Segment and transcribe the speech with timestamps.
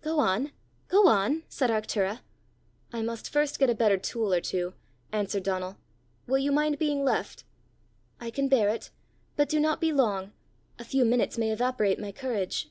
[0.00, 0.52] "Go on!
[0.88, 2.20] go on!" said Arctura.
[2.90, 4.72] "I must first get a better tool or two,"
[5.12, 5.76] answered Donal.
[6.26, 7.44] "Will you mind being left?"
[8.18, 8.88] "I can bear it.
[9.36, 10.32] But do not be long.
[10.78, 12.70] A few minutes may evaporate my courage."